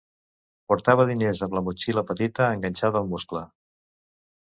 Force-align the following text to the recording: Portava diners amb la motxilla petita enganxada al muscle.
Portava 0.71 1.03
diners 1.09 1.41
amb 1.47 1.53
la 1.57 1.61
motxilla 1.67 2.03
petita 2.11 2.47
enganxada 2.55 3.03
al 3.03 3.07
muscle. 3.13 3.43